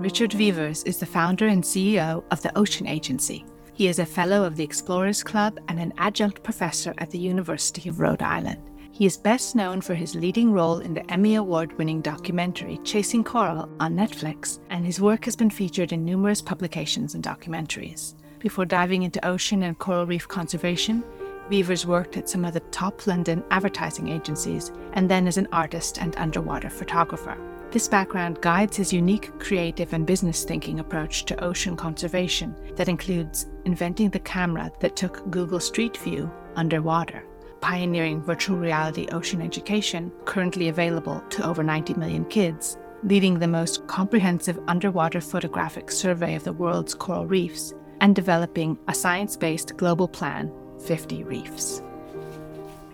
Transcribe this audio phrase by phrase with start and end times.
[0.00, 3.44] Richard Vevers is the founder and CEO of the Ocean Agency.
[3.74, 7.86] He is a fellow of the Explorers Club and an adjunct professor at the University
[7.86, 8.62] of Rhode Island.
[8.92, 13.22] He is best known for his leading role in the Emmy Award winning documentary Chasing
[13.22, 18.14] Coral on Netflix, and his work has been featured in numerous publications and documentaries.
[18.38, 21.04] Before diving into ocean and coral reef conservation,
[21.50, 25.98] Vevers worked at some of the top London advertising agencies and then as an artist
[26.00, 27.36] and underwater photographer.
[27.70, 33.46] This background guides his unique creative and business thinking approach to ocean conservation that includes
[33.64, 37.22] inventing the camera that took Google Street View underwater,
[37.60, 43.86] pioneering virtual reality ocean education, currently available to over 90 million kids, leading the most
[43.86, 50.08] comprehensive underwater photographic survey of the world's coral reefs, and developing a science based global
[50.08, 50.52] plan
[50.84, 51.82] 50 Reefs.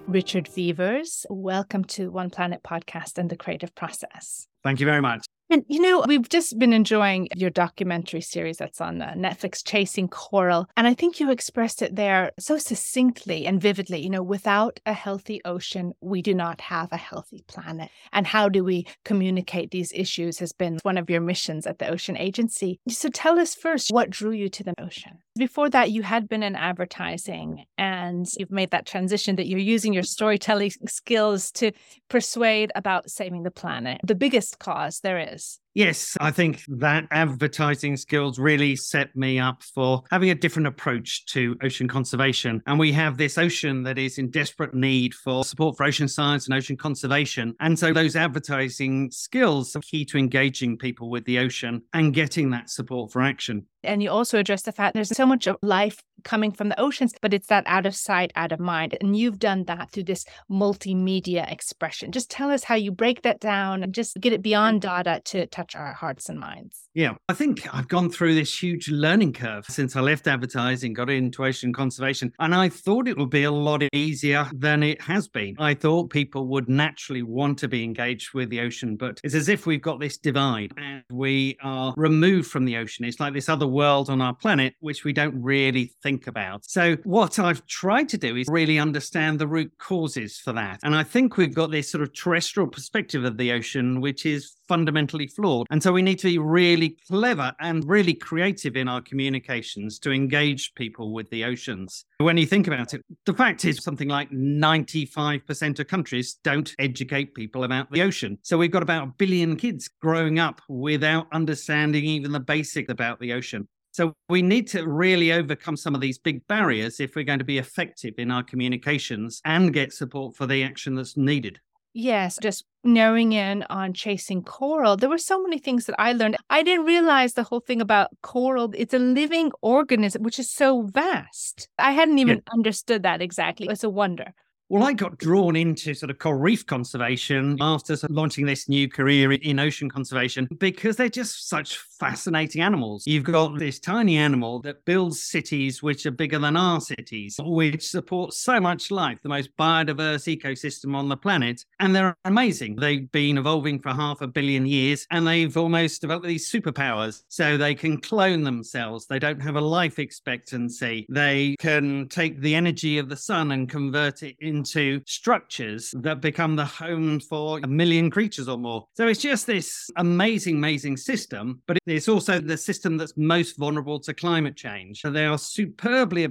[0.06, 4.46] Richard Vevers, welcome to One Planet podcast and the creative process.
[4.62, 5.26] Thank you very much.
[5.48, 10.08] And you know, we've just been enjoying your documentary series that's on uh, Netflix, Chasing
[10.08, 10.66] Coral.
[10.76, 14.00] And I think you expressed it there so succinctly and vividly.
[14.02, 17.90] You know, without a healthy ocean, we do not have a healthy planet.
[18.12, 21.88] And how do we communicate these issues has been one of your missions at the
[21.88, 22.80] Ocean Agency.
[22.88, 25.18] So tell us first what drew you to the ocean.
[25.36, 29.92] Before that, you had been in advertising and you've made that transition that you're using
[29.92, 31.72] your storytelling skills to
[32.08, 35.35] persuade about saving the planet, the biggest cause there is.
[35.76, 41.26] Yes, I think that advertising skills really set me up for having a different approach
[41.26, 42.62] to ocean conservation.
[42.66, 46.46] And we have this ocean that is in desperate need for support for ocean science
[46.46, 47.54] and ocean conservation.
[47.60, 52.48] And so those advertising skills are key to engaging people with the ocean and getting
[52.52, 53.66] that support for action.
[53.86, 57.12] And you also address the fact there's so much of life coming from the oceans,
[57.22, 58.96] but it's that out of sight, out of mind.
[59.00, 62.10] And you've done that through this multimedia expression.
[62.10, 65.46] Just tell us how you break that down and just get it beyond data to
[65.46, 66.88] touch our hearts and minds.
[66.94, 71.10] Yeah, I think I've gone through this huge learning curve since I left advertising, got
[71.10, 75.28] into ocean conservation, and I thought it would be a lot easier than it has
[75.28, 75.54] been.
[75.58, 79.48] I thought people would naturally want to be engaged with the ocean, but it's as
[79.48, 83.04] if we've got this divide and we are removed from the ocean.
[83.04, 86.64] It's like this other world on our planet, which we don't really think about.
[86.64, 90.80] So, what I've tried to do is really understand the root causes for that.
[90.82, 94.56] And I think we've got this sort of terrestrial perspective of the ocean, which is
[94.68, 95.66] fundamentally flawed.
[95.70, 100.12] And so we need to be really clever and really creative in our communications to
[100.12, 102.04] engage people with the oceans.
[102.18, 107.34] When you think about it, the fact is something like 95% of countries don't educate
[107.34, 108.38] people about the ocean.
[108.42, 113.20] So we've got about a billion kids growing up without understanding even the basics about
[113.20, 113.65] the ocean.
[113.96, 117.46] So we need to really overcome some of these big barriers if we're going to
[117.46, 121.60] be effective in our communications and get support for the action that's needed.
[121.94, 126.36] Yes, just narrowing in on chasing coral, there were so many things that I learned.
[126.50, 128.70] I didn't realize the whole thing about coral.
[128.76, 131.66] It's a living organism, which is so vast.
[131.78, 132.52] I hadn't even yeah.
[132.52, 133.66] understood that exactly.
[133.70, 134.34] It's a wonder.
[134.68, 139.30] Well, I got drawn into sort of coral reef conservation after launching this new career
[139.30, 143.04] in ocean conservation because they're just such fascinating animals.
[143.06, 147.86] You've got this tiny animal that builds cities which are bigger than our cities, which
[147.88, 151.64] support so much life, the most biodiverse ecosystem on the planet.
[151.78, 152.74] And they're amazing.
[152.74, 157.22] They've been evolving for half a billion years and they've almost developed these superpowers.
[157.28, 159.06] So they can clone themselves.
[159.06, 161.06] They don't have a life expectancy.
[161.08, 166.56] They can take the energy of the sun and convert it into structures that become
[166.56, 168.86] the home for a million creatures or more.
[168.94, 174.00] So it's just this amazing, amazing system, but it's also the system that's most vulnerable
[174.00, 175.00] to climate change.
[175.00, 176.24] So they are superbly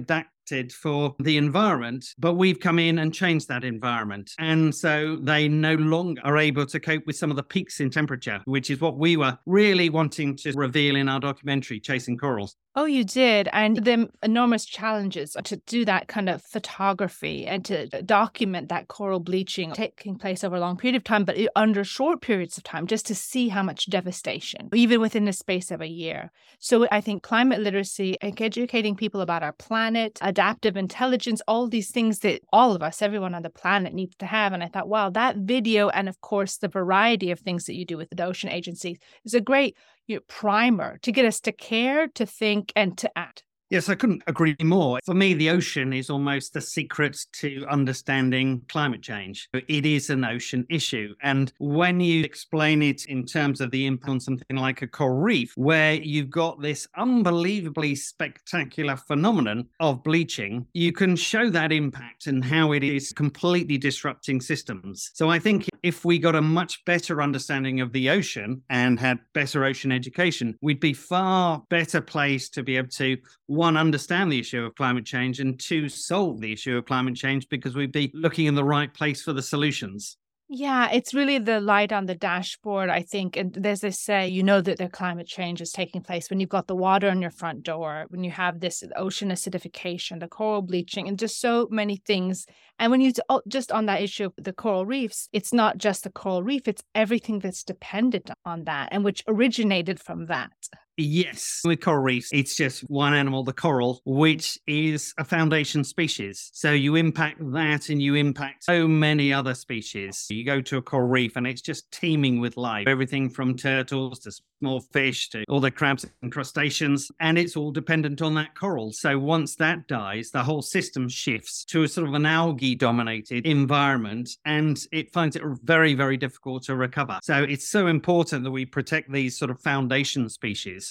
[0.46, 4.32] adapted for the environment, but we've come in and changed that environment.
[4.38, 7.90] And so they no longer are able to cope with some of the peaks in
[7.90, 12.56] temperature, which is what we were really wanting to reveal in our documentary, Chasing Corals.
[12.78, 13.48] Oh, you did.
[13.54, 19.18] And the enormous challenges to do that kind of photography and to document that coral
[19.18, 22.86] bleaching taking place over a long period of time, but under short periods of time,
[22.86, 26.30] just to see how much devastation, even within the space of a year.
[26.58, 32.18] So I think climate literacy, educating people about our planet, adaptive intelligence, all these things
[32.18, 34.52] that all of us, everyone on the planet needs to have.
[34.52, 37.86] And I thought, wow, that video and of course the variety of things that you
[37.86, 41.52] do with the Ocean Agency is a great you know, primer to get us to
[41.52, 43.44] care, to think, and to act.
[43.68, 45.00] Yes, I couldn't agree more.
[45.04, 49.48] For me, the ocean is almost the secret to understanding climate change.
[49.52, 51.16] It is an ocean issue.
[51.20, 55.18] And when you explain it in terms of the impact on something like a coral
[55.18, 62.28] reef, where you've got this unbelievably spectacular phenomenon of bleaching, you can show that impact
[62.28, 65.10] and how it is completely disrupting systems.
[65.14, 69.18] So I think if we got a much better understanding of the ocean and had
[69.34, 73.16] better ocean education, we'd be far better placed to be able to
[73.56, 77.48] one, understand the issue of climate change, and two, solve the issue of climate change
[77.48, 80.16] because we'd be looking in the right place for the solutions.
[80.48, 83.36] Yeah, it's really the light on the dashboard, I think.
[83.36, 86.48] And as they say, you know that the climate change is taking place when you've
[86.48, 90.62] got the water on your front door, when you have this ocean acidification, the coral
[90.62, 92.46] bleaching, and just so many things.
[92.78, 96.04] And when you oh, just on that issue of the coral reefs, it's not just
[96.04, 100.52] the coral reef, it's everything that's dependent on that and which originated from that.
[100.98, 106.50] Yes, with coral reefs, it's just one animal, the coral, which is a foundation species.
[106.54, 110.26] So you impact that and you impact so many other species.
[110.30, 114.20] You go to a coral reef and it's just teeming with life, everything from turtles
[114.20, 118.54] to small fish to all the crabs and crustaceans, and it's all dependent on that
[118.54, 118.90] coral.
[118.92, 123.46] So once that dies, the whole system shifts to a sort of an algae dominated
[123.46, 127.18] environment and it finds it very, very difficult to recover.
[127.22, 130.85] So it's so important that we protect these sort of foundation species.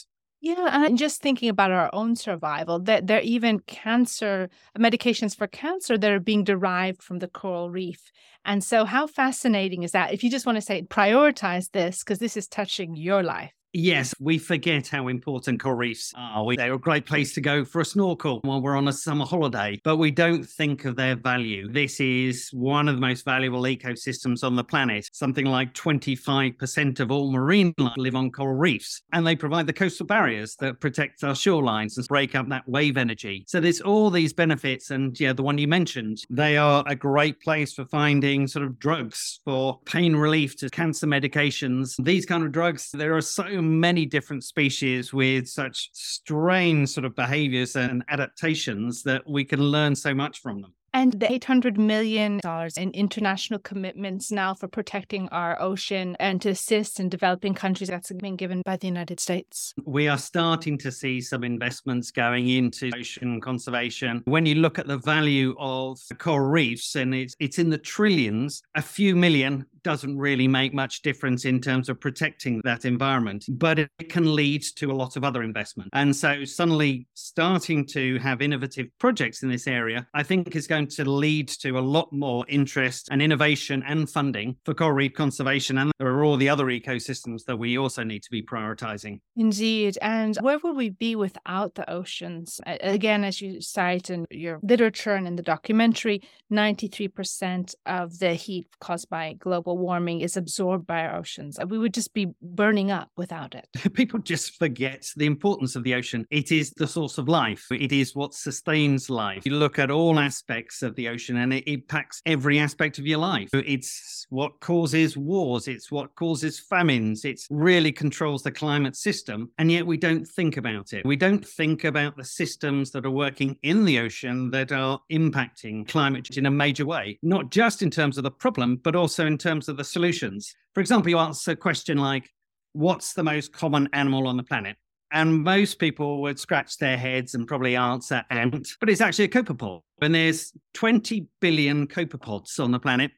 [0.45, 4.47] Yeah, and just thinking about our own survival, that there are even cancer
[4.77, 8.11] medications for cancer that are being derived from the coral reef.
[8.45, 10.13] And so, how fascinating is that?
[10.13, 13.53] If you just want to say prioritize this, because this is touching your life.
[13.77, 16.45] Yes, we forget how important coral reefs are.
[16.55, 19.81] They're a great place to go for a snorkel while we're on a summer holiday,
[19.83, 21.69] but we don't think of their value.
[21.69, 25.09] This is one of the most valuable ecosystems on the planet.
[25.11, 29.73] Something like 25% of all marine life live on coral reefs, and they provide the
[29.73, 33.43] coastal barriers that protect our shorelines and break up that wave energy.
[33.45, 37.41] So there's all these benefits, and yeah, the one you mentioned, they are a great
[37.41, 42.01] place for finding sort of drugs for pain relief to cancer medications.
[42.01, 47.15] These kind of drugs, there are so many different species with such strange sort of
[47.15, 52.39] behaviors and adaptations that we can learn so much from them and the $800 million
[52.77, 58.13] in international commitments now for protecting our ocean and to assist in developing countries that's
[58.13, 59.73] been given by the United States.
[59.83, 64.21] We are starting to see some investments going into ocean conservation.
[64.23, 68.61] When you look at the value of coral reefs, and it's, it's in the trillions,
[68.75, 73.77] a few million doesn't really make much difference in terms of protecting that environment, but
[73.77, 75.89] it can lead to a lot of other investment.
[75.93, 80.84] And so, suddenly starting to have innovative projects in this area, I think is going
[80.87, 85.77] to lead to a lot more interest and innovation and funding for coral reef conservation.
[85.77, 89.19] And there are all the other ecosystems that we also need to be prioritizing.
[89.35, 89.97] Indeed.
[90.01, 92.61] And where would we be without the oceans?
[92.65, 96.21] Again, as you cite in your literature and in the documentary,
[96.51, 101.57] 93% of the heat caused by global global warming is absorbed by our oceans.
[101.67, 103.67] We would just be burning up without it.
[103.93, 106.25] People just forget the importance of the ocean.
[106.29, 109.45] It is the source of life, it is what sustains life.
[109.45, 113.19] You look at all aspects of the ocean and it impacts every aspect of your
[113.19, 113.49] life.
[113.53, 119.51] It's what causes wars, it's what causes famines, it really controls the climate system.
[119.57, 121.05] And yet we don't think about it.
[121.05, 125.87] We don't think about the systems that are working in the ocean that are impacting
[125.87, 129.37] climate in a major way, not just in terms of the problem, but also in
[129.37, 130.55] terms of the solutions.
[130.73, 132.29] For example, you answer a question like,
[132.73, 134.75] What's the most common animal on the planet?
[135.11, 139.29] And most people would scratch their heads and probably answer ant, but it's actually a
[139.29, 139.81] copepod.
[140.01, 143.11] And there's 20 billion copepods on the planet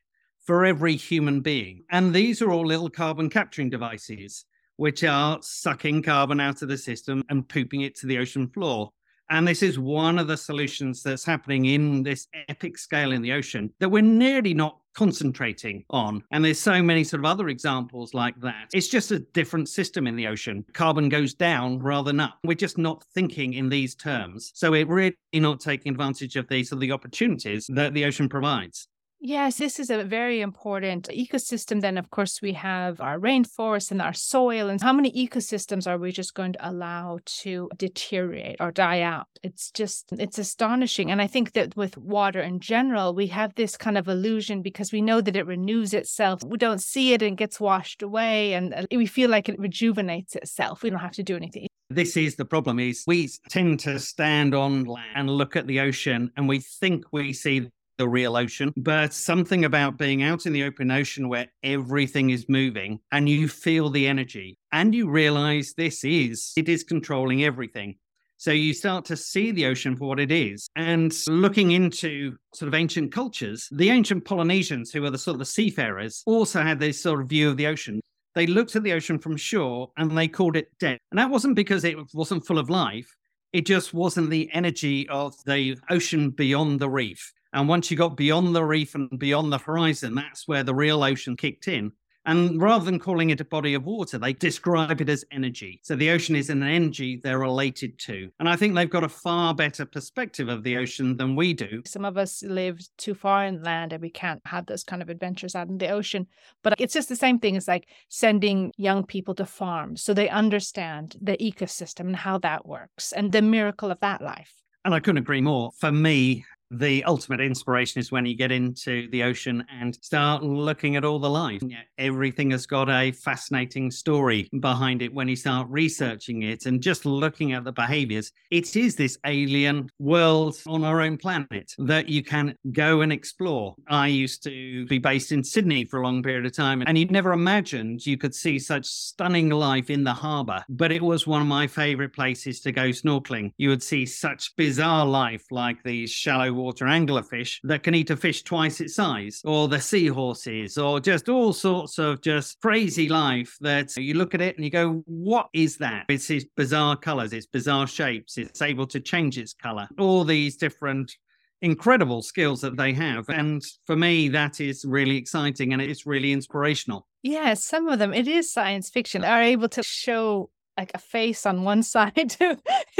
[0.45, 1.84] for every human being.
[1.92, 4.45] And these are all little carbon capturing devices,
[4.78, 8.91] which are sucking carbon out of the system and pooping it to the ocean floor.
[9.29, 13.34] And this is one of the solutions that's happening in this epic scale in the
[13.34, 16.24] ocean that we're nearly not concentrating on.
[16.31, 18.69] And there's so many sort of other examples like that.
[18.74, 20.65] It's just a different system in the ocean.
[20.74, 22.39] Carbon goes down rather than up.
[22.43, 24.51] We're just not thinking in these terms.
[24.55, 28.88] So we're really not taking advantage of these of the opportunities that the ocean provides.
[29.19, 31.81] Yes, this is a very important ecosystem.
[31.81, 34.69] Then, of course, we have our rainforest and our soil.
[34.69, 39.25] And how many ecosystems are we just going to allow to deteriorate or die out?
[39.41, 41.09] It's just, it's astonishing.
[41.09, 44.91] And I think that with water in general, we have this kind of illusion because
[44.91, 46.43] we know that it renews itself.
[46.45, 48.53] We don't see it and gets washed away.
[48.53, 50.83] And uh, we feel like it rejuvenates itself.
[50.83, 51.67] We don't have to do anything.
[51.89, 55.79] This is the problem is we tend to stand on land and look at the
[55.79, 60.54] ocean and we think we see the real ocean, but something about being out in
[60.54, 65.74] the open ocean where everything is moving and you feel the energy and you realize
[65.75, 67.96] this is, it is controlling everything.
[68.39, 70.68] So you start to see the ocean for what it is.
[70.75, 75.39] And looking into sort of ancient cultures, the ancient Polynesians, who were the sort of
[75.39, 78.00] the seafarers, also had this sort of view of the ocean.
[78.36, 81.00] They looked at the ocean from shore and they called it dead.
[81.10, 83.12] And that wasn't because it wasn't full of life.
[83.54, 87.34] It just wasn't the energy of the ocean beyond the reef.
[87.57, 91.03] And once you got beyond the reef and beyond the horizon, that's where the real
[91.03, 91.91] ocean kicked in.
[92.27, 95.79] And rather than calling it a body of water, they describe it as energy.
[95.83, 98.29] So the ocean is an energy they're related to.
[98.39, 101.81] And I think they've got a far better perspective of the ocean than we do.
[101.87, 105.55] Some of us live too far inland and we can't have those kind of adventures
[105.55, 106.27] out in the ocean.
[106.61, 110.29] But it's just the same thing as like sending young people to farms so they
[110.29, 114.53] understand the ecosystem and how that works and the miracle of that life.
[114.85, 115.71] And I couldn't agree more.
[115.79, 120.95] For me, the ultimate inspiration is when you get into the ocean and start looking
[120.95, 121.62] at all the life.
[121.97, 127.05] Everything has got a fascinating story behind it when you start researching it and just
[127.05, 128.31] looking at the behaviors.
[128.51, 133.75] It is this alien world on our own planet that you can go and explore.
[133.88, 137.12] I used to be based in Sydney for a long period of time, and you'd
[137.12, 140.63] never imagined you could see such stunning life in the harbour.
[140.69, 143.53] But it was one of my favorite places to go snorkeling.
[143.57, 148.17] You would see such bizarre life like these shallow water anglerfish that can eat a
[148.17, 153.55] fish twice its size, or the seahorses, or just all sorts of just crazy life
[153.61, 156.05] that you look at it and you go, what is that?
[156.09, 160.57] It's these bizarre colors, it's bizarre shapes, it's able to change its color, all these
[160.57, 161.15] different
[161.61, 163.29] incredible skills that they have.
[163.29, 167.07] And for me, that is really exciting and it's really inspirational.
[167.23, 171.46] Yeah, some of them, it is science fiction, are able to show like a face
[171.46, 172.57] on one side to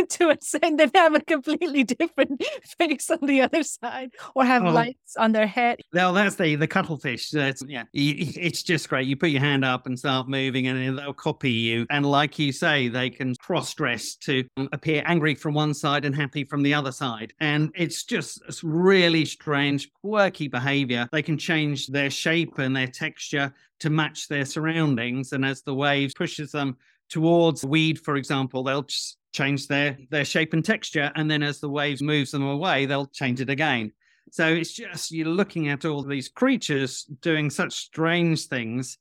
[0.10, 2.43] to a and have a completely different
[2.79, 4.72] face on the other side or have oh.
[4.72, 5.79] lights on their head.
[5.93, 9.07] well that's the the cuttlefish that's yeah it's just great.
[9.07, 11.86] You put your hand up and start moving and they'll copy you.
[11.89, 16.05] And like you say they can cross dress to um, appear angry from one side
[16.05, 17.34] and happy from the other side.
[17.39, 21.07] And it's just it's really strange quirky behavior.
[21.12, 25.34] They can change their shape and their texture to match their surroundings.
[25.34, 26.77] And as the waves pushes them
[27.09, 28.87] towards weed, for example, they'll
[29.33, 33.07] change their their shape and texture, and then as the waves moves them away, they'll
[33.07, 33.91] change it again.
[34.31, 38.97] So it's just you're looking at all these creatures doing such strange things,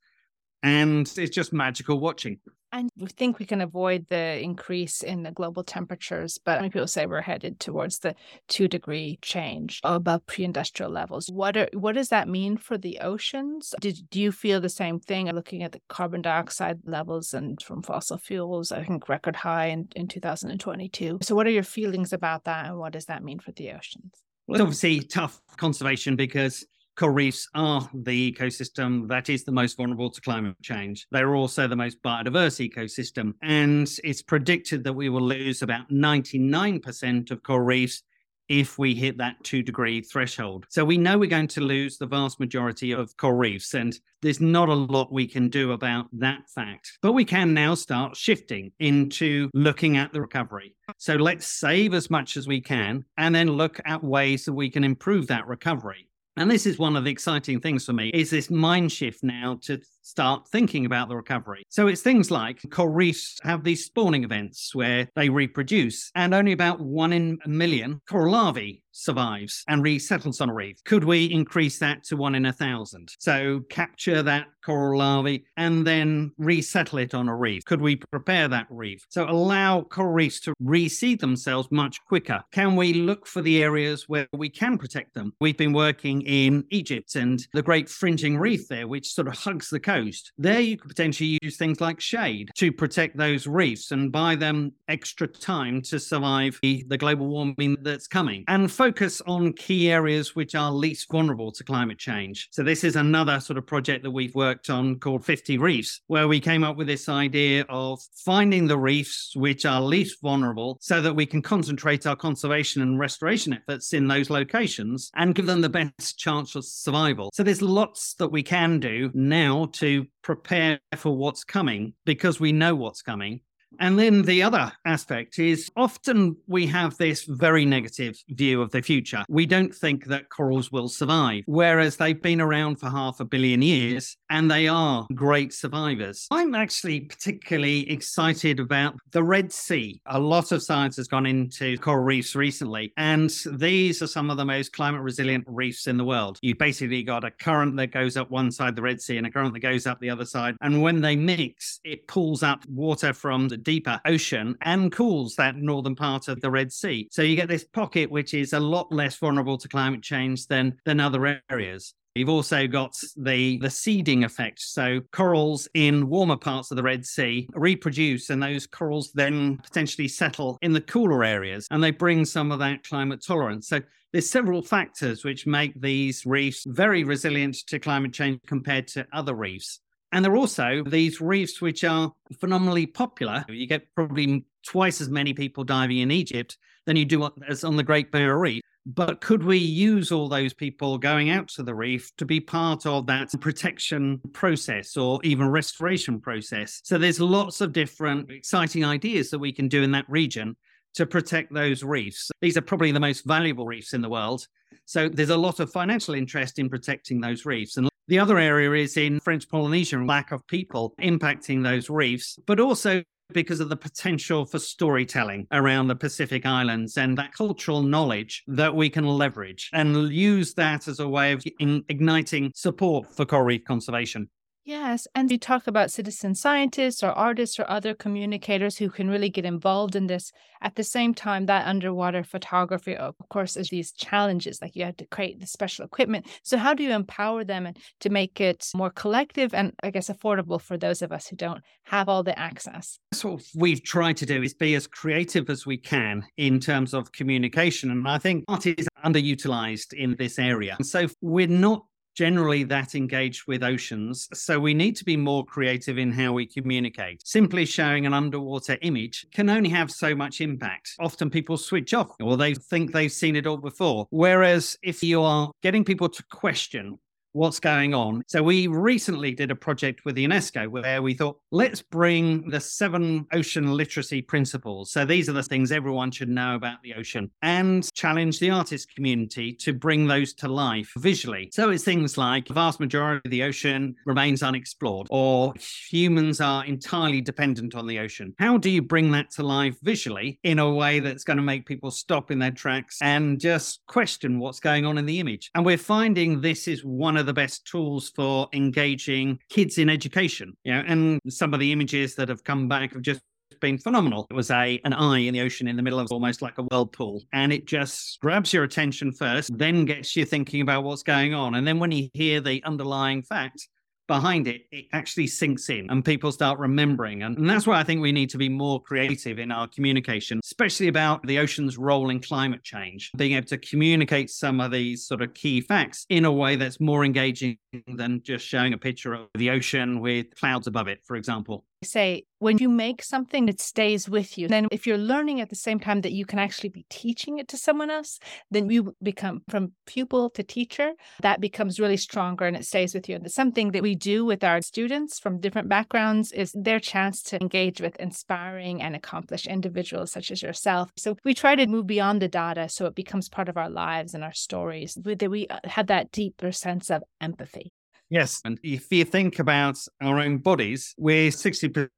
[0.63, 2.39] and it's just magical watching.
[2.77, 6.87] And we think we can avoid the increase in the global temperatures, but many people
[6.87, 8.15] say we're headed towards the
[8.49, 11.31] two degree change above pre-industrial levels.
[11.31, 13.75] What are, what does that mean for the oceans?
[13.81, 15.33] Did do you feel the same thing?
[15.33, 19.89] Looking at the carbon dioxide levels and from fossil fuels, I think record high in,
[19.97, 21.21] in 2022.
[21.23, 24.13] So what are your feelings about that and what does that mean for the oceans?
[24.47, 26.67] Well, it's obviously tough conservation because
[26.97, 31.07] coral reefs are the ecosystem that is the most vulnerable to climate change.
[31.11, 33.35] They're also the most biodiverse ecosystem.
[33.43, 38.03] And it's predicted that we will lose about 99% of coral reefs
[38.49, 40.67] if we hit that two degree threshold.
[40.69, 44.41] So we know we're going to lose the vast majority of coral reefs, and there's
[44.41, 46.99] not a lot we can do about that fact.
[47.03, 50.77] But we can now start shifting into looking at the recovery.
[50.97, 54.71] So let's save as much as we can and then look at ways that we
[54.71, 56.09] can improve that recovery.
[56.39, 59.59] And this is one of the exciting things for me is this mind shift now
[59.63, 61.63] to start thinking about the recovery.
[61.71, 66.53] So it's things like coral reefs have these spawning events where they reproduce and only
[66.53, 70.83] about one in a million coral larvae survives and resettles on a reef.
[70.85, 73.11] Could we increase that to one in a thousand?
[73.19, 77.65] So capture that coral larvae and then resettle it on a reef.
[77.65, 79.05] Could we prepare that reef?
[79.09, 82.43] So allow coral reefs to reseed themselves much quicker.
[82.51, 85.33] Can we look for the areas where we can protect them?
[85.41, 89.71] We've been working in Egypt and the great fringing reef there, which sort of hugs
[89.71, 90.33] the coast.
[90.37, 94.73] There you could potentially use things like shade to protect those reefs and buy them
[94.89, 98.45] extra time to survive the, the global warming that's coming.
[98.49, 102.47] And focus on key areas which are least vulnerable to climate change.
[102.53, 106.29] So, this is another sort of project that we've worked on called 50 Reefs, where
[106.29, 111.03] we came up with this idea of finding the reefs which are least vulnerable so
[111.03, 115.63] that we can concentrate our conservation and restoration efforts in those locations and give them
[115.63, 117.33] the best chance of survival.
[117.35, 122.53] So, there's lots that we can do now to prepare for what's coming because we
[122.53, 123.41] know what's coming.
[123.81, 128.83] And then the other aspect is often we have this very negative view of the
[128.83, 129.25] future.
[129.29, 133.63] We don't think that corals will survive, whereas they've been around for half a billion
[133.63, 136.27] years and they are great survivors.
[136.31, 140.01] I'm actually particularly excited about the Red Sea.
[140.07, 144.37] A lot of science has gone into coral reefs recently, and these are some of
[144.37, 146.39] the most climate resilient reefs in the world.
[146.43, 149.27] You've basically got a current that goes up one side of the Red Sea and
[149.27, 150.57] a current that goes up the other side.
[150.61, 155.57] And when they mix, it pulls up water from the deeper ocean and cools that
[155.57, 157.09] northern part of the Red Sea.
[157.11, 160.79] So you get this pocket, which is a lot less vulnerable to climate change than,
[160.85, 161.93] than other areas.
[162.15, 164.61] You've also got the, the seeding effect.
[164.61, 170.09] So corals in warmer parts of the Red Sea reproduce, and those corals then potentially
[170.09, 173.69] settle in the cooler areas, and they bring some of that climate tolerance.
[173.69, 173.81] So
[174.13, 179.35] there's several factors which make these reefs very resilient to climate change compared to other
[179.35, 179.81] reefs.
[180.13, 183.45] And there are also these reefs which are phenomenally popular.
[183.49, 187.77] You get probably twice as many people diving in Egypt than you do as on
[187.77, 188.63] the Great Barrier Reef.
[188.87, 192.87] But could we use all those people going out to the reef to be part
[192.87, 196.81] of that protection process or even restoration process?
[196.85, 200.55] So there's lots of different exciting ideas that we can do in that region
[200.95, 202.31] to protect those reefs.
[202.41, 204.47] These are probably the most valuable reefs in the world.
[204.85, 207.77] So there's a lot of financial interest in protecting those reefs.
[207.77, 212.61] And the other area is in French Polynesia, lack of people impacting those reefs, but
[212.61, 218.45] also because of the potential for storytelling around the Pacific Islands and that cultural knowledge
[218.47, 223.45] that we can leverage and use that as a way of igniting support for coral
[223.45, 224.29] reef conservation.
[224.67, 225.07] Yes.
[225.15, 229.45] And you talk about citizen scientists or artists or other communicators who can really get
[229.45, 230.33] involved in this.
[230.61, 234.61] At the same time, that underwater photography, of course, is these challenges.
[234.61, 236.27] Like you have to create the special equipment.
[236.43, 240.61] So, how do you empower them to make it more collective and, I guess, affordable
[240.61, 242.99] for those of us who don't have all the access?
[243.13, 246.93] That's what we've tried to do is be as creative as we can in terms
[246.93, 247.93] of communication.
[247.93, 250.75] And I think art is underutilized in this area.
[250.77, 251.85] And so, we're not
[252.17, 254.29] generally that engaged with oceans.
[254.33, 257.27] So we need to be more creative in how we communicate.
[257.27, 260.95] Simply showing an underwater image can only have so much impact.
[260.99, 264.07] Often people switch off or they think they've seen it all before.
[264.11, 266.99] Whereas if you are getting people to question
[267.37, 268.23] what's going on.
[268.27, 273.27] So we recently did a project with UNESCO where we thought, let's bring the seven
[273.33, 274.91] ocean literacy principles.
[274.91, 278.95] So these are the things everyone should know about the ocean and challenge the artist
[278.95, 281.51] community to bring those to life visually.
[281.53, 285.53] So it's things like the vast majority of the ocean remains unexplored or
[285.91, 288.35] humans are entirely dependent on the ocean.
[288.39, 291.67] How do you bring that to life visually in a way that's going to make
[291.67, 295.51] people stop in their tracks and just question what's going on in the image?
[295.55, 300.57] And we're finding this is one of the best tools for engaging kids in education.
[300.65, 303.21] You know, and some of the images that have come back have just
[303.61, 304.27] been phenomenal.
[304.31, 306.63] It was a an eye in the ocean in the middle of almost like a
[306.65, 311.35] whirlpool, and it just grabs your attention first, then gets you thinking about what's going
[311.35, 313.69] on, and then when you hear the underlying fact,
[314.07, 317.23] behind it, it actually sinks in and people start remembering.
[317.23, 320.41] And, and, that's why I think we need to be more creative in our communication,
[320.45, 325.07] especially about the ocean's role in climate change, being able to communicate some of these
[325.07, 329.15] sort of key facts in a way that's more engaging than just showing a picture
[329.15, 333.61] of the ocean with clouds above it, for example say when you make something it
[333.61, 336.69] stays with you then if you're learning at the same time that you can actually
[336.69, 338.19] be teaching it to someone else
[338.51, 343.09] then you become from pupil to teacher that becomes really stronger and it stays with
[343.09, 343.17] you.
[343.17, 347.41] And something that we do with our students from different backgrounds is their chance to
[347.41, 350.91] engage with inspiring and accomplished individuals such as yourself.
[350.97, 354.15] So we try to move beyond the data so it becomes part of our lives
[354.15, 357.73] and our stories that we uh, have that deeper sense of empathy
[358.11, 358.41] Yes.
[358.45, 361.89] And if you think about our own bodies, we're 60%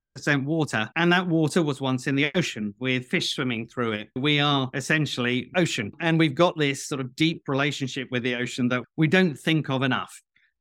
[0.45, 4.09] water, and that water was once in the ocean with fish swimming through it.
[4.17, 8.69] We are essentially ocean, and we've got this sort of deep relationship with the ocean
[8.69, 10.13] that we don't think of enough.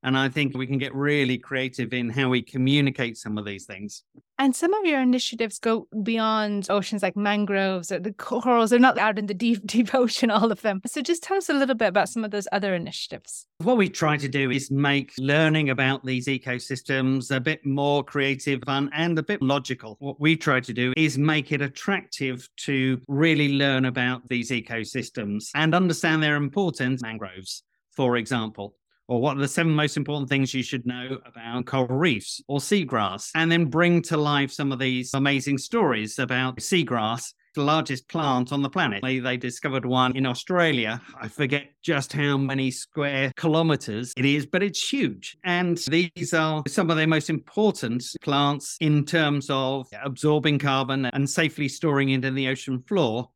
[0.03, 3.65] And I think we can get really creative in how we communicate some of these
[3.65, 4.03] things.
[4.39, 8.69] And some of your initiatives go beyond oceans like mangroves or the corals.
[8.69, 10.81] They're not out in the deep, deep ocean, all of them.
[10.86, 13.47] So just tell us a little bit about some of those other initiatives.
[13.57, 18.62] What we try to do is make learning about these ecosystems a bit more creative,
[18.65, 19.97] fun, and a bit logical.
[19.99, 25.49] What we try to do is make it attractive to really learn about these ecosystems
[25.55, 27.01] and understand their importance.
[27.01, 27.63] Mangroves,
[27.95, 28.76] for example
[29.08, 32.60] or what are the seven most important things you should know about coral reefs or
[32.60, 37.34] seagrass, and then bring to life some of these amazing stories about seagrass.
[37.56, 39.02] The largest plant on the planet.
[39.02, 41.02] They, they discovered one in Australia.
[41.20, 45.36] I forget just how many square kilometers it is, but it's huge.
[45.43, 51.28] And these are some of their most important plants in terms of absorbing carbon and
[51.28, 53.30] safely storing it in the ocean floor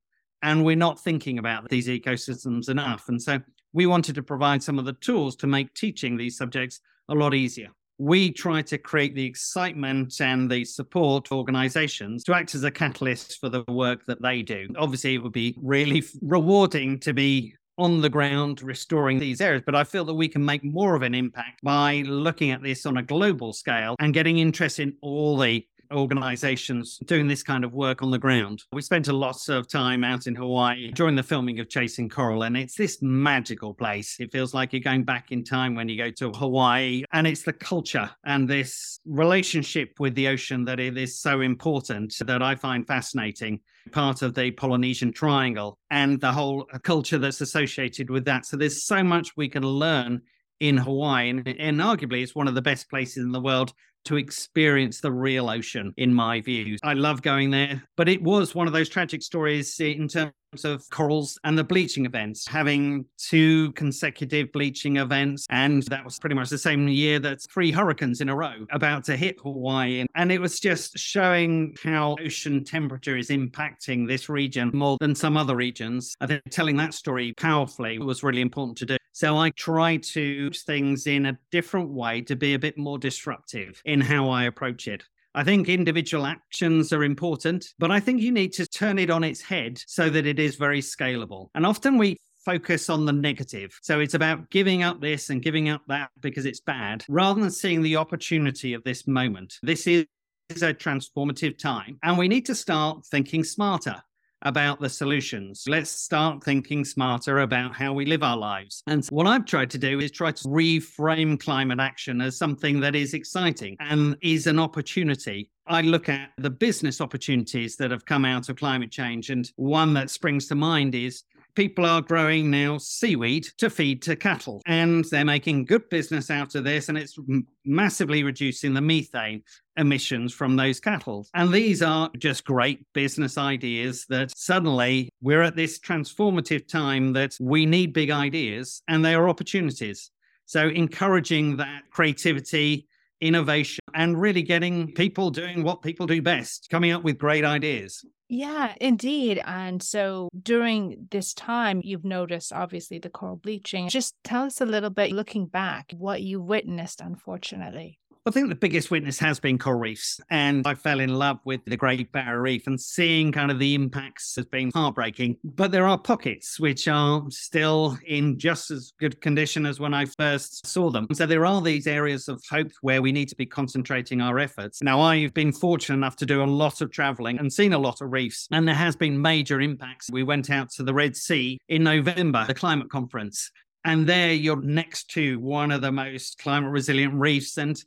[0.43, 3.05] and we're not thinking about these ecosystems enough.
[3.07, 3.39] And so
[3.73, 6.79] we wanted to provide some of the tools to make teaching these subjects
[7.09, 7.69] a lot easier.
[7.97, 13.39] We try to create the excitement and the support organizations to act as a catalyst
[13.39, 14.67] for the work that they do.
[14.75, 19.63] Obviously, it would be really rewarding to be on the ground restoring these areas.
[19.65, 22.85] But I feel that we can make more of an impact by looking at this
[22.85, 27.73] on a global scale and getting interest in all the organizations doing this kind of
[27.73, 28.63] work on the ground.
[28.73, 32.43] We spent a lot of time out in Hawaii during the filming of Chasing Coral,
[32.43, 34.17] and it's this magical place.
[34.19, 37.43] It feels like you're going back in time when you go to Hawaii, and it's
[37.43, 42.55] the culture and this relationship with the ocean that it is so important that I
[42.55, 43.59] find fascinating.
[43.91, 48.45] Part of the Polynesian Triangle and the whole culture that's associated with that.
[48.45, 50.21] So there's so much we can learn
[50.59, 51.29] in Hawaii.
[51.31, 53.73] And, and arguably, it's one of the best places in the world
[54.05, 56.77] to experience the real ocean, in my view.
[56.83, 60.33] I love going there, but it was one of those tragic stories eh, in terms
[60.63, 65.45] of corals and the bleaching events, having two consecutive bleaching events.
[65.49, 69.05] And that was pretty much the same year that three hurricanes in a row about
[69.05, 70.05] to hit Hawaii.
[70.15, 75.37] And it was just showing how ocean temperature is impacting this region more than some
[75.37, 76.15] other regions.
[76.19, 78.97] I think telling that story powerfully was really important to do.
[79.13, 83.81] So I try to things in a different way to be a bit more disruptive
[83.85, 85.03] in how I approach it.
[85.33, 89.23] I think individual actions are important, but I think you need to turn it on
[89.23, 91.47] its head so that it is very scalable.
[91.55, 93.77] And often we focus on the negative.
[93.81, 97.51] So it's about giving up this and giving up that because it's bad, rather than
[97.51, 99.57] seeing the opportunity of this moment.
[99.63, 100.05] This is
[100.49, 104.01] a transformative time, and we need to start thinking smarter
[104.43, 105.65] about the solutions.
[105.67, 108.83] Let's start thinking smarter about how we live our lives.
[108.87, 112.95] And what I've tried to do is try to reframe climate action as something that
[112.95, 115.49] is exciting and is an opportunity.
[115.67, 119.29] I look at the business opportunities that have come out of climate change.
[119.29, 121.23] And one that springs to mind is
[121.55, 126.55] people are growing now seaweed to feed to cattle and they're making good business out
[126.55, 127.17] of this and it's
[127.65, 129.43] massively reducing the methane
[129.77, 131.27] emissions from those cattle.
[131.33, 137.37] And these are just great business ideas that suddenly we're at this transformative time that
[137.39, 140.11] we need big ideas and they are opportunities.
[140.45, 142.87] So encouraging that creativity
[143.21, 148.03] innovation and really getting people doing what people do best coming up with great ideas
[148.33, 149.41] yeah, indeed.
[149.45, 153.89] And so during this time, you've noticed obviously the coral bleaching.
[153.89, 157.99] Just tell us a little bit, looking back, what you witnessed, unfortunately.
[158.27, 160.19] I think the biggest witness has been coral reefs.
[160.29, 163.73] And I fell in love with the Great Barrier Reef and seeing kind of the
[163.73, 165.37] impacts has been heartbreaking.
[165.43, 170.05] But there are pockets which are still in just as good condition as when I
[170.05, 171.07] first saw them.
[171.13, 174.83] So there are these areas of hope where we need to be concentrating our efforts.
[174.83, 178.01] Now, I've been fortunate enough to do a lot of traveling and seen a lot
[178.01, 180.11] of reefs, and there has been major impacts.
[180.11, 183.49] We went out to the Red Sea in November, the climate conference.
[183.83, 187.57] And there you're next to one of the most climate resilient reefs.
[187.57, 187.81] And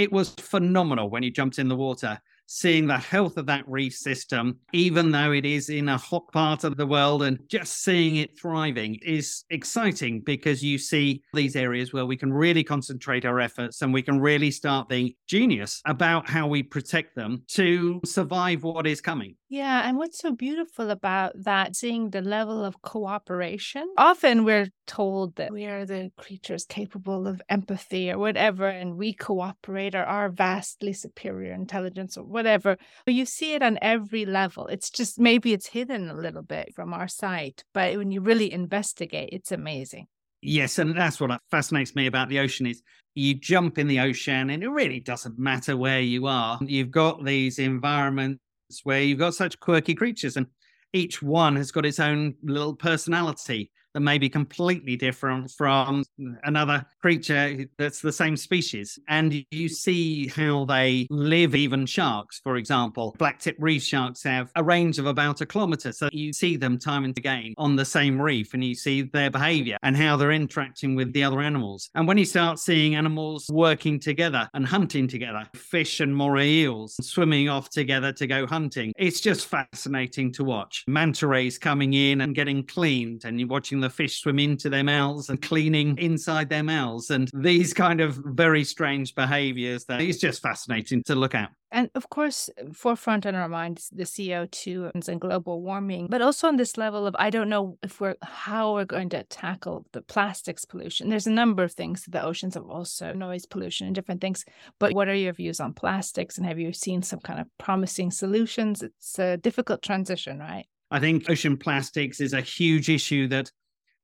[0.00, 2.18] it was phenomenal when he jumped in the water
[2.52, 6.64] seeing the health of that reef system, even though it is in a hot part
[6.64, 11.92] of the world, and just seeing it thriving is exciting because you see these areas
[11.92, 16.28] where we can really concentrate our efforts and we can really start being genius about
[16.28, 19.36] how we protect them to survive what is coming.
[19.52, 23.92] Yeah, and what's so beautiful about that, seeing the level of cooperation.
[23.98, 29.12] Often we're told that we are the creatures capable of empathy or whatever, and we
[29.12, 32.76] cooperate or are vastly superior intelligence or whatever.
[33.04, 34.68] But you see it on every level.
[34.68, 38.52] It's just maybe it's hidden a little bit from our sight, but when you really
[38.52, 40.06] investigate, it's amazing.
[40.42, 42.82] Yes, and that's what fascinates me about the ocean is
[43.16, 46.56] you jump in the ocean and it really doesn't matter where you are.
[46.62, 48.40] You've got these environments
[48.84, 50.46] where you've got such quirky creatures and
[50.92, 56.04] each one has got its own little personality that may be completely different from
[56.44, 58.98] another creature that's the same species.
[59.08, 63.14] And you see how they live, even sharks, for example.
[63.18, 65.92] Black tip reef sharks have a range of about a kilometer.
[65.92, 69.30] So you see them time and again on the same reef and you see their
[69.30, 71.90] behavior and how they're interacting with the other animals.
[71.94, 76.96] And when you start seeing animals working together and hunting together, fish and moray eels
[77.00, 80.84] swimming off together to go hunting, it's just fascinating to watch.
[80.86, 84.84] Manta rays coming in and getting cleaned and you're watching the fish swim into their
[84.84, 90.18] mouths and cleaning inside their mouths and these kind of very strange behaviors that is
[90.18, 91.50] just fascinating to look at.
[91.72, 96.56] And of course, forefront on our minds the CO2 and global warming, but also on
[96.56, 100.64] this level of I don't know if we're how we're going to tackle the plastics
[100.64, 101.10] pollution.
[101.10, 104.44] There's a number of things that the oceans have also noise pollution and different things.
[104.80, 108.10] But what are your views on plastics and have you seen some kind of promising
[108.10, 108.82] solutions?
[108.82, 110.66] It's a difficult transition, right?
[110.90, 113.52] I think ocean plastics is a huge issue that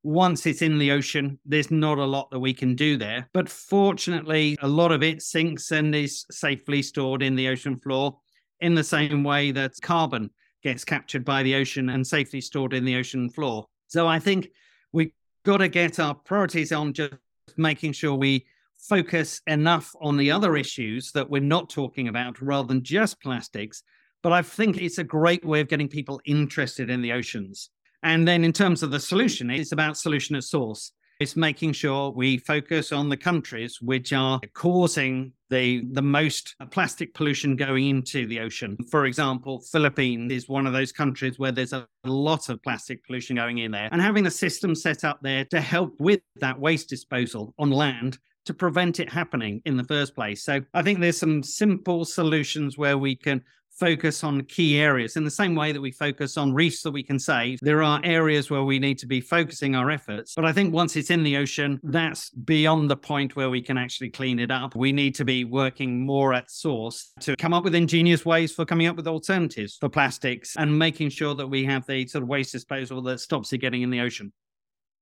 [0.07, 3.29] once it's in the ocean, there's not a lot that we can do there.
[3.33, 8.17] But fortunately, a lot of it sinks and is safely stored in the ocean floor
[8.61, 10.31] in the same way that carbon
[10.63, 13.67] gets captured by the ocean and safely stored in the ocean floor.
[13.89, 14.51] So I think
[14.93, 15.11] we've
[15.45, 17.15] got to get our priorities on just
[17.57, 18.47] making sure we
[18.79, 23.83] focus enough on the other issues that we're not talking about rather than just plastics.
[24.23, 27.71] But I think it's a great way of getting people interested in the oceans.
[28.07, 30.93] And then in terms of the solution, it's about solution at source.
[31.19, 37.15] It's making sure we focus on the countries which are causing the, the most plastic
[37.15, 38.77] pollution going into the ocean.
[38.93, 43.35] For example, Philippines is one of those countries where there's a lot of plastic pollution
[43.35, 43.89] going in there.
[43.91, 48.19] And having a system set up there to help with that waste disposal on land
[48.45, 50.45] to prevent it happening in the first place.
[50.45, 53.43] So I think there's some simple solutions where we can
[53.79, 57.03] focus on key areas in the same way that we focus on reefs that we
[57.03, 57.59] can save.
[57.61, 60.35] There are areas where we need to be focusing our efforts.
[60.35, 63.79] But I think once it's in the ocean, that's beyond the point where we can
[63.79, 64.75] actually clean it up.
[64.75, 68.65] We need to be working more at source to come up with ingenious ways for
[68.65, 72.29] coming up with alternatives for plastics and making sure that we have the sort of
[72.29, 74.33] waste disposal that stops it getting in the ocean.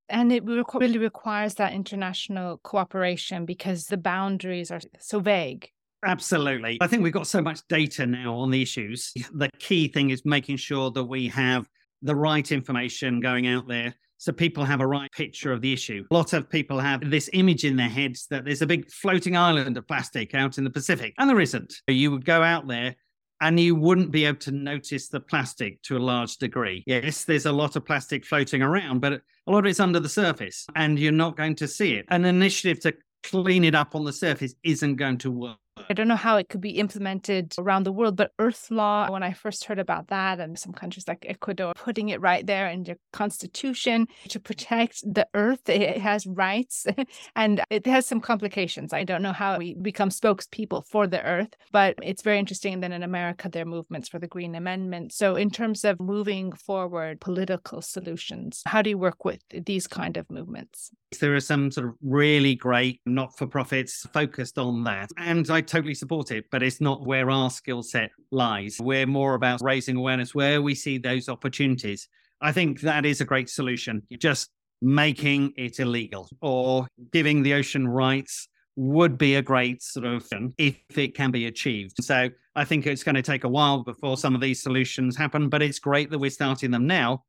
[0.09, 5.71] And it really requires that international cooperation because the boundaries are so vague.
[6.05, 6.79] Absolutely.
[6.81, 9.13] I think we've got so much data now on the issues.
[9.35, 11.69] The key thing is making sure that we have
[12.03, 16.05] the right information going out there so people have a right picture of the issue.
[16.11, 19.37] A lot of people have this image in their heads that there's a big floating
[19.37, 21.75] island of plastic out in the Pacific, and there isn't.
[21.89, 22.97] You would go out there
[23.43, 26.83] and you wouldn't be able to notice the plastic to a large degree.
[26.87, 29.21] Yes, there's a lot of plastic floating around, but a
[29.53, 32.07] lot of it's under the surface and you're not going to see it.
[32.09, 35.59] An initiative to clean it up on the surface isn't going to work.
[35.89, 39.23] I don't know how it could be implemented around the world, but Earth law, when
[39.23, 42.85] I first heard about that, and some countries like Ecuador putting it right there in
[42.85, 46.87] their constitution to protect the Earth, it has rights
[47.37, 48.93] and it has some complications.
[48.93, 52.81] I don't know how we become spokespeople for the Earth, but it's very interesting.
[52.81, 55.13] Then in America, there are movements for the Green Amendment.
[55.13, 60.17] So, in terms of moving forward political solutions, how do you work with these kind
[60.17, 60.91] of movements?
[61.21, 65.11] There are some sort of really great not for profits focused on that.
[65.17, 68.79] And I totally support it, but it's not where our skill set lies.
[68.81, 72.09] We're more about raising awareness where we see those opportunities.
[72.41, 74.03] I think that is a great solution.
[74.19, 74.51] Just
[74.83, 80.77] making it illegal or giving the ocean rights would be a great sort of if
[80.97, 82.03] it can be achieved.
[82.03, 85.49] So I think it's going to take a while before some of these solutions happen,
[85.49, 87.25] but it's great that we're starting them now.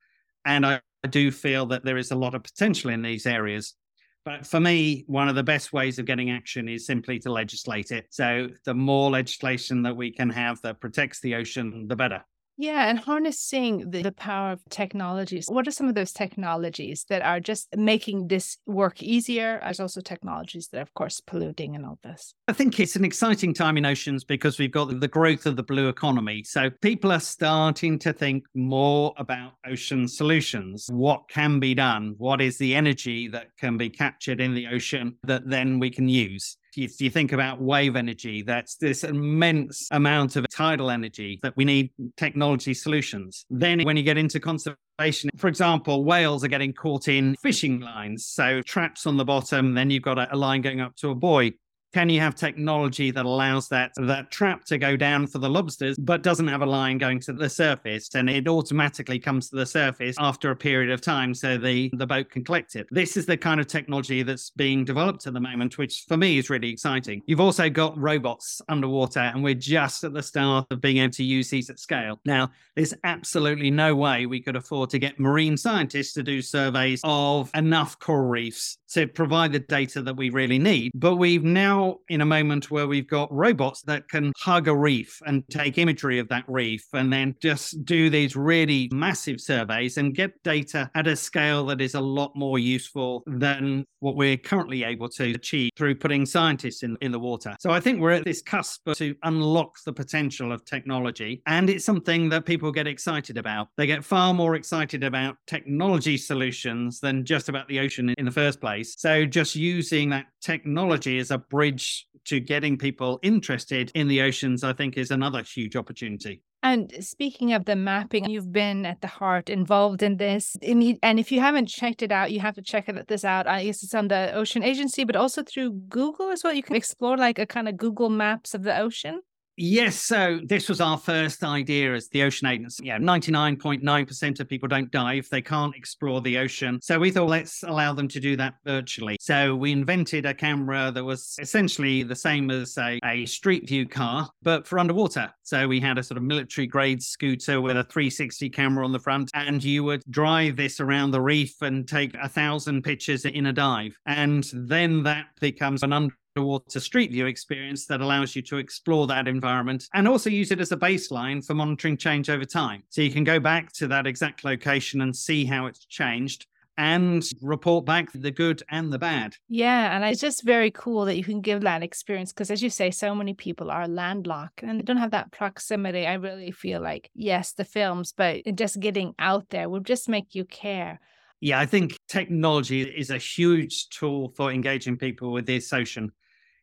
[0.46, 3.76] And I do feel that there is a lot of potential in these areas.
[4.26, 7.92] But for me, one of the best ways of getting action is simply to legislate
[7.92, 8.08] it.
[8.10, 12.26] So the more legislation that we can have that protects the ocean, the better.
[12.58, 15.48] Yeah, and harnessing the, the, power of technologies.
[15.50, 19.60] What are some of those technologies that are just making this work easier?
[19.62, 22.34] There's also technologies that are, of course, polluting and all this.
[22.48, 25.64] I think it's an exciting time in oceans because we've got the growth of the
[25.64, 26.44] blue economy.
[26.44, 30.88] So people are starting to think more about ocean solutions.
[30.90, 32.16] What can be done?
[32.18, 36.08] What is the energy that can be captured in the ocean that then we can
[36.08, 36.58] use?
[36.78, 41.66] You, you think about wave energy, that's this immense amount of tidal energy that we
[41.66, 43.46] need technology solutions.
[43.50, 48.26] Then when you get into conservation, for example, whales are getting caught in fishing lines.
[48.26, 51.58] So traps on the bottom, then you've got a line going up to a buoy.
[51.96, 55.98] Can you have technology that allows that that trap to go down for the lobsters,
[55.98, 59.66] but doesn't have a line going to the surface, and it automatically comes to the
[59.66, 62.86] surface after a period of time, so the the boat can collect it.
[62.92, 66.38] This is the kind of technology that's being developed at the moment, which for me
[66.38, 67.22] is really exciting.
[67.28, 71.24] You've also got robots underwater, and we're just at the start of being able to
[71.24, 72.20] use these at scale.
[72.26, 77.00] Now, there's absolutely no way we could afford to get marine scientists to do surveys
[77.06, 81.85] of enough coral reefs to provide the data that we really need, but we've now
[82.10, 86.20] in a moment where we've got robots that can hug a reef and take imagery
[86.20, 91.08] of that reef and then just do these really massive surveys and get data at
[91.08, 95.72] a scale that is a lot more useful than what we're currently able to achieve
[95.76, 97.56] through putting scientists in, in the water.
[97.60, 101.42] So I think we're at this cusp to unlock the potential of technology.
[101.48, 103.70] And it's something that people get excited about.
[103.78, 108.32] They get far more excited about technology solutions than just about the ocean in the
[108.32, 108.96] first place.
[108.98, 114.22] So just using that technology as a bridge bridge to getting people interested in the
[114.22, 116.42] oceans, I think, is another huge opportunity.
[116.64, 120.56] And speaking of the mapping, you've been at the heart involved in this.
[120.64, 123.46] And if you haven't checked it out, you have to check this out.
[123.46, 126.54] I guess it's on the Ocean Agency, but also through Google as well.
[126.54, 129.22] You can explore like a kind of Google Maps of the ocean.
[129.58, 132.88] Yes, so this was our first idea as the ocean agency.
[132.88, 135.30] Yeah, 99.9% of people don't dive.
[135.30, 136.80] They can't explore the ocean.
[136.82, 139.16] So we thought let's allow them to do that virtually.
[139.22, 143.88] So we invented a camera that was essentially the same as a, a street view
[143.88, 145.32] car, but for underwater.
[145.44, 149.00] So we had a sort of military grade scooter with a 360 camera on the
[149.00, 153.46] front, and you would drive this around the reef and take a thousand pictures in
[153.46, 153.98] a dive.
[154.06, 155.94] And then that becomes an
[156.36, 160.60] underwater street view experience that allows you to explore that environment and also use it
[160.60, 162.84] as a baseline for monitoring change over time.
[162.90, 166.46] So you can go back to that exact location and see how it's changed
[166.78, 169.34] and report back the good and the bad.
[169.48, 169.96] Yeah.
[169.96, 172.92] And it's just very cool that you can give that experience because, as you say,
[172.92, 176.06] so many people are landlocked and don't have that proximity.
[176.06, 180.36] I really feel like, yes, the films, but just getting out there will just make
[180.36, 181.00] you care.
[181.40, 186.12] Yeah, I think technology is a huge tool for engaging people with this ocean.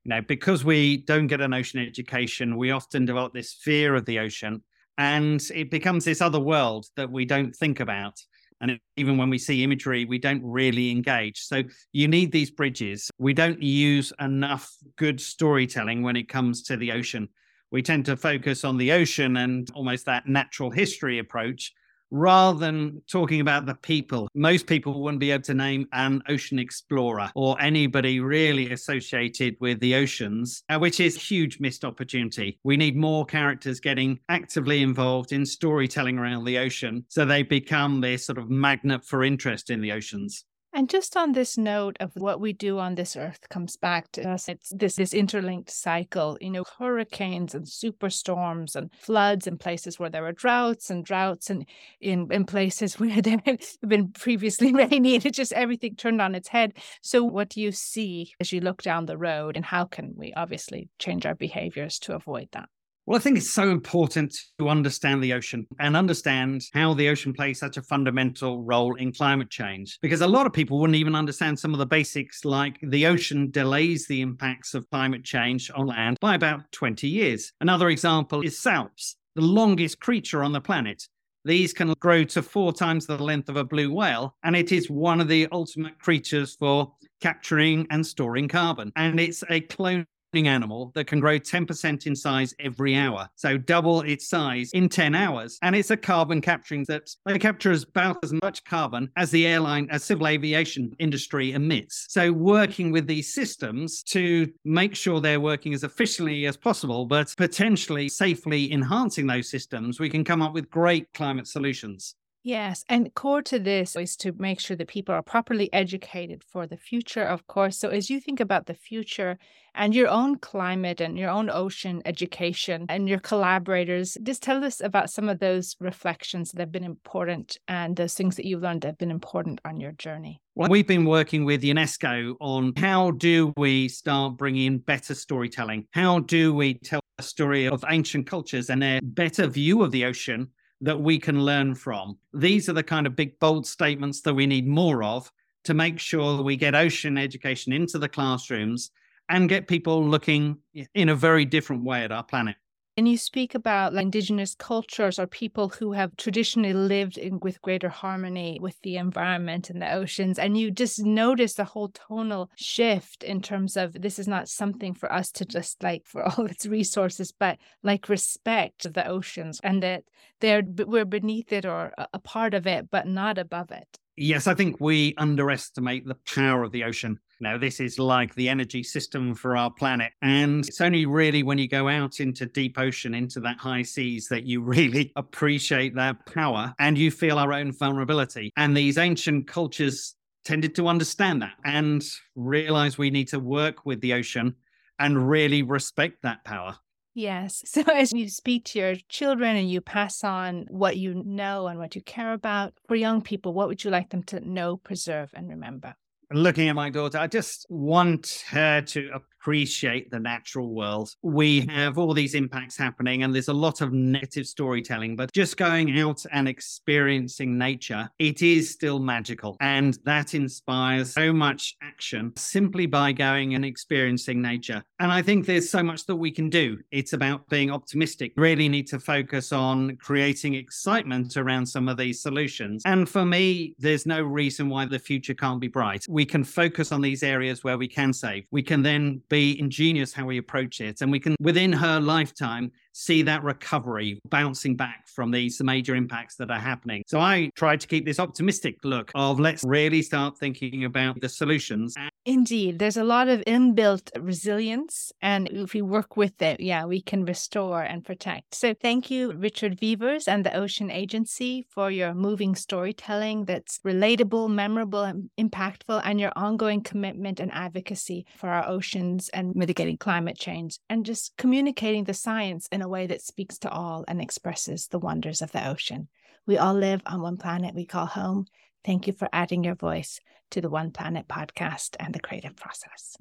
[0.04, 4.04] You know, because we don't get an ocean education, we often develop this fear of
[4.04, 4.62] the ocean
[4.98, 8.20] and it becomes this other world that we don't think about.
[8.60, 11.40] And even when we see imagery, we don't really engage.
[11.40, 11.62] So
[11.92, 13.10] you need these bridges.
[13.18, 17.28] We don't use enough good storytelling when it comes to the ocean.
[17.72, 21.72] We tend to focus on the ocean and almost that natural history approach
[22.12, 24.28] rather than talking about the people.
[24.34, 29.80] Most people wouldn't be able to name an ocean explorer or anybody really associated with
[29.80, 32.58] the oceans, uh, which is a huge missed opportunity.
[32.62, 38.00] We need more characters getting actively involved in storytelling around the ocean so they become
[38.00, 40.44] this sort of magnet for interest in the oceans.
[40.74, 44.26] And just on this note of what we do on this earth comes back to
[44.26, 44.48] us.
[44.48, 50.08] It's this this interlinked cycle, you know, hurricanes and superstorms and floods in places where
[50.08, 51.66] there are droughts and droughts and
[52.00, 55.16] in, in places where there have been previously rainy.
[55.16, 56.72] It's just everything turned on its head.
[57.02, 60.32] So what do you see as you look down the road and how can we
[60.32, 62.70] obviously change our behaviors to avoid that?
[63.04, 67.32] Well, I think it's so important to understand the ocean and understand how the ocean
[67.32, 69.98] plays such a fundamental role in climate change.
[70.00, 73.50] Because a lot of people wouldn't even understand some of the basics, like the ocean
[73.50, 77.52] delays the impacts of climate change on land by about 20 years.
[77.60, 81.02] Another example is salps, the longest creature on the planet.
[81.44, 84.88] These can grow to four times the length of a blue whale, and it is
[84.88, 88.92] one of the ultimate creatures for capturing and storing carbon.
[88.94, 93.28] And it's a clone animal that can grow 10% in size every hour.
[93.36, 95.58] So double its size in 10 hours.
[95.62, 99.88] And it's a carbon capturing that they capture about as much carbon as the airline,
[99.90, 102.06] as civil aviation industry emits.
[102.08, 107.32] So working with these systems to make sure they're working as efficiently as possible, but
[107.36, 112.14] potentially safely enhancing those systems, we can come up with great climate solutions.
[112.44, 112.84] Yes.
[112.88, 116.76] And core to this is to make sure that people are properly educated for the
[116.76, 117.78] future, of course.
[117.78, 119.38] So, as you think about the future
[119.76, 124.80] and your own climate and your own ocean education and your collaborators, just tell us
[124.80, 128.82] about some of those reflections that have been important and those things that you've learned
[128.82, 130.42] that have been important on your journey.
[130.56, 135.86] Well, we've been working with UNESCO on how do we start bringing better storytelling?
[135.92, 140.04] How do we tell a story of ancient cultures and a better view of the
[140.04, 140.48] ocean
[140.82, 142.18] that we can learn from.
[142.34, 145.30] These are the kind of big, bold statements that we need more of
[145.64, 148.90] to make sure that we get ocean education into the classrooms
[149.28, 150.58] and get people looking
[150.94, 152.56] in a very different way at our planet.
[153.02, 157.60] And you speak about like, indigenous cultures or people who have traditionally lived in, with
[157.60, 160.38] greater harmony with the environment and the oceans.
[160.38, 164.94] And you just notice the whole tonal shift in terms of this is not something
[164.94, 169.82] for us to just like for all its resources, but like respect the oceans and
[169.82, 170.04] that
[170.38, 173.98] they're we're beneath it or a part of it, but not above it.
[174.16, 177.18] Yes, I think we underestimate the power of the ocean.
[177.42, 180.12] Now, this is like the energy system for our planet.
[180.22, 184.28] And it's only really when you go out into deep ocean, into that high seas,
[184.28, 188.52] that you really appreciate that power and you feel our own vulnerability.
[188.56, 192.04] And these ancient cultures tended to understand that and
[192.36, 194.54] realize we need to work with the ocean
[195.00, 196.76] and really respect that power.
[197.12, 197.64] Yes.
[197.72, 201.80] So as you speak to your children and you pass on what you know and
[201.80, 205.30] what you care about for young people, what would you like them to know, preserve,
[205.34, 205.96] and remember?
[206.32, 209.10] Looking at my daughter, I just want her to
[209.42, 211.10] appreciate the natural world.
[211.22, 215.56] We have all these impacts happening, and there's a lot of negative storytelling, but just
[215.56, 219.56] going out and experiencing nature, it is still magical.
[219.60, 224.84] And that inspires so much action simply by going and experiencing nature.
[225.00, 226.78] And I think there's so much that we can do.
[226.92, 232.22] It's about being optimistic, really need to focus on creating excitement around some of these
[232.22, 232.82] solutions.
[232.86, 236.06] And for me, there's no reason why the future can't be bright.
[236.08, 238.44] We can focus on these areas where we can save.
[238.50, 241.00] We can then be ingenious how we approach it.
[241.00, 246.36] And we can, within her lifetime, see that recovery bouncing back from these major impacts
[246.36, 247.02] that are happening.
[247.06, 251.28] So I tried to keep this optimistic look of let's really start thinking about the
[251.28, 255.10] solutions Indeed, there's a lot of inbuilt resilience.
[255.20, 258.54] And if we work with it, yeah, we can restore and protect.
[258.54, 264.48] So thank you, Richard Vevers and the Ocean Agency, for your moving storytelling that's relatable,
[264.50, 270.38] memorable, and impactful, and your ongoing commitment and advocacy for our oceans and mitigating climate
[270.38, 274.88] change, and just communicating the science in a way that speaks to all and expresses
[274.88, 276.08] the wonders of the ocean.
[276.46, 278.46] We all live on one planet we call home.
[278.84, 280.20] Thank you for adding your voice
[280.50, 283.16] to the One Planet podcast and the creative process.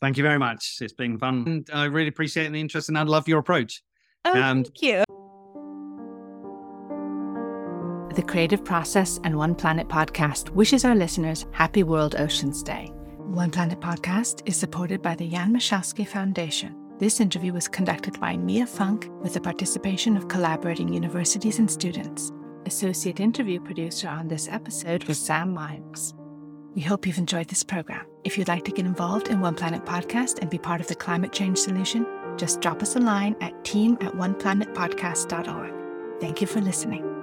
[0.00, 0.78] Thank you very much.
[0.80, 1.44] It's been fun.
[1.46, 3.82] And I really appreciate the interest and I love your approach.
[4.24, 5.04] Oh, um, thank you.
[8.14, 12.90] The Creative Process and One Planet podcast wishes our listeners Happy World Oceans Day.
[13.18, 16.85] One Planet podcast is supported by the Jan Michalski Foundation.
[16.98, 22.32] This interview was conducted by Mia Funk with the participation of collaborating universities and students.
[22.64, 26.14] Associate interview producer on this episode was Sam Miles.
[26.74, 28.06] We hope you've enjoyed this program.
[28.24, 30.94] If you'd like to get involved in One Planet Podcast and be part of the
[30.94, 32.06] climate change solution,
[32.38, 36.20] just drop us a line at team at oneplanetpodcast.org.
[36.20, 37.15] Thank you for listening.